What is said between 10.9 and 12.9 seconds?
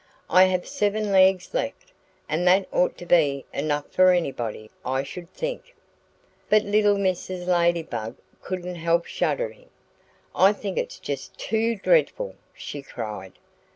just too dreadful!" she